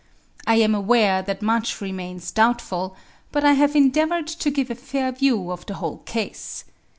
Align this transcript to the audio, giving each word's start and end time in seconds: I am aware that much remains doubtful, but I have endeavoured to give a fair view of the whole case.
I 0.47 0.55
am 0.55 0.73
aware 0.73 1.21
that 1.21 1.43
much 1.43 1.79
remains 1.79 2.31
doubtful, 2.31 2.95
but 3.31 3.43
I 3.43 3.51
have 3.53 3.75
endeavoured 3.75 4.25
to 4.25 4.49
give 4.49 4.71
a 4.71 4.73
fair 4.73 5.11
view 5.11 5.51
of 5.51 5.67
the 5.67 5.75
whole 5.75 5.99
case. 6.07 6.63